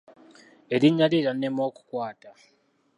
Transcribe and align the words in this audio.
Erinnya 0.75 1.05
lye 1.11 1.23
lyannema 1.23 1.61
okukwata. 1.69 2.29